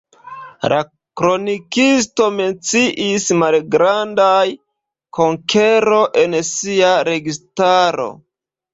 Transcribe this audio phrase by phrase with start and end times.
[0.71, 0.77] La
[1.21, 4.43] kronikisto menciis malgrandaj
[5.21, 8.13] konkero en sia registaro.